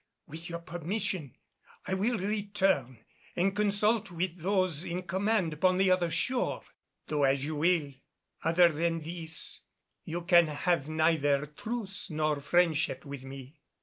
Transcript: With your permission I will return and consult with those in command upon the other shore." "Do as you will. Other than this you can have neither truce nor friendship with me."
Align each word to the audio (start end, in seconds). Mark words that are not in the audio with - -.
With 0.27 0.49
your 0.49 0.57
permission 0.57 1.35
I 1.85 1.93
will 1.93 2.17
return 2.17 3.05
and 3.35 3.55
consult 3.55 4.09
with 4.09 4.37
those 4.37 4.83
in 4.83 5.03
command 5.03 5.53
upon 5.53 5.77
the 5.77 5.91
other 5.91 6.09
shore." 6.09 6.63
"Do 7.05 7.23
as 7.23 7.45
you 7.45 7.57
will. 7.57 7.93
Other 8.43 8.69
than 8.71 9.01
this 9.01 9.61
you 10.03 10.23
can 10.23 10.47
have 10.47 10.89
neither 10.89 11.45
truce 11.45 12.09
nor 12.09 12.41
friendship 12.41 13.05
with 13.05 13.23
me." 13.23 13.61